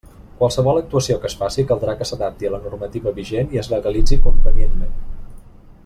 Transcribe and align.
Qualsevol 0.37 0.77
actuació 0.79 1.17
que 1.25 1.29
es 1.31 1.35
faci 1.41 1.65
caldrà 1.71 1.95
que 1.99 2.07
s'adapti 2.11 2.49
a 2.49 2.53
la 2.55 2.61
normativa 2.65 3.13
vigent 3.21 3.55
i 3.57 3.63
es 3.65 3.71
legalitzi 3.75 4.19
convenientment. 4.25 4.99